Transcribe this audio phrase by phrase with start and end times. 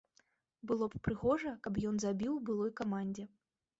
[0.71, 3.29] Было б прыгожа, каб ён забіў былой камандзе.